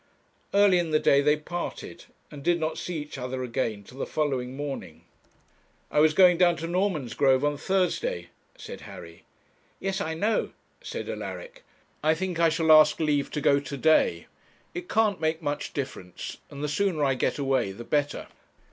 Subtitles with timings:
[0.51, 4.07] Early in the day they parted, and did not see each other again till the
[4.07, 5.05] following morning.
[5.91, 9.25] 'I was going down to Normansgrove on Thursday,' said Harry.
[9.79, 11.63] 'Yes, I know,' said Alaric.
[12.03, 14.25] 'I think I shall ask leave to go to day.
[14.73, 18.25] It can't make much difference, and the sooner I get away the better.'